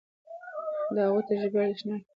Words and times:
د 0.93 0.95
هغوی 1.05 1.21
تجربې 1.29 1.57
ارزښتناکه 1.65 1.99
دي. 2.01 2.07